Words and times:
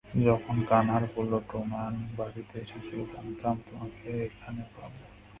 যখন 0.25 0.55
গানার 0.69 1.03
বললো 1.15 1.37
ডোনান 1.49 1.93
বাড়িতে 2.17 2.55
এসেছিল, 2.59 2.99
জানতাম 3.13 3.55
তোমাকে 3.67 4.09
এখানে 4.27 4.61
পাবো। 4.73 4.99